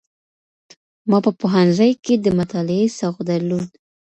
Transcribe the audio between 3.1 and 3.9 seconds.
درلود.